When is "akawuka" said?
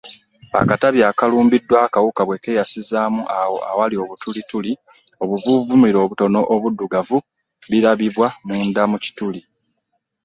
1.85-2.21